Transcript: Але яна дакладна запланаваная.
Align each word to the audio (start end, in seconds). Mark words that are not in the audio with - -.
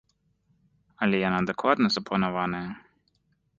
Але 1.05 1.19
яна 1.29 1.41
дакладна 1.51 1.87
запланаваная. 1.99 2.65